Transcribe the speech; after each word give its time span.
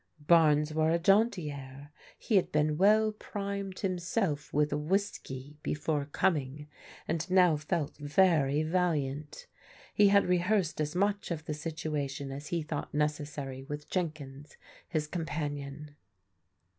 Barnes 0.19 0.73
wore 0.73 0.89
a 0.89 0.97
jaunty 0.97 1.51
air. 1.51 1.91
He 2.17 2.37
had 2.37 2.79
well 2.79 3.11
primed 3.11 3.81
him 3.81 3.99
self 3.99 4.51
with 4.51 4.73
whiskey 4.73 5.57
before 5.61 6.05
coming, 6.05 6.67
and 7.07 7.29
now 7.29 7.55
felt 7.55 7.97
very 7.97 8.63
valiant. 8.63 9.45
He 9.93 10.07
had 10.07 10.25
rehearsed 10.25 10.81
as 10.81 10.95
much 10.95 11.29
of 11.29 11.45
the 11.45 11.53
situation 11.53 12.31
as 12.31 12.47
he 12.47 12.63
thought 12.63 12.95
necessary 12.95 13.61
with 13.61 13.91
Jenkins, 13.91 14.57
his 14.89 15.05
companion. 15.05 15.95